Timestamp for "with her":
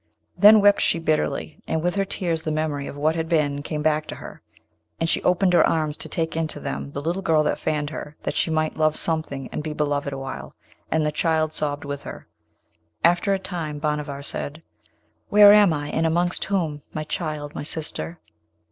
1.83-2.05, 11.85-12.25